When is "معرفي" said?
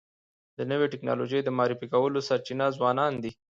1.57-1.87